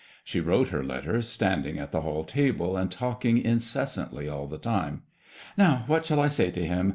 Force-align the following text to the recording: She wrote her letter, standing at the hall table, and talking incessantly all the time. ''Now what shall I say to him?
She 0.23 0.39
wrote 0.39 0.69
her 0.69 0.83
letter, 0.83 1.21
standing 1.21 1.77
at 1.77 1.91
the 1.91 2.01
hall 2.01 2.23
table, 2.23 2.75
and 2.75 2.91
talking 2.91 3.37
incessantly 3.37 4.27
all 4.27 4.47
the 4.47 4.57
time. 4.57 5.03
''Now 5.59 5.87
what 5.87 6.07
shall 6.07 6.19
I 6.19 6.27
say 6.27 6.49
to 6.49 6.65
him? 6.65 6.89